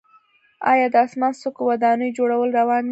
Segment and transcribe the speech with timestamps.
[0.71, 2.79] آیا د اسمان څکو ودانیو جوړول روان نه دي؟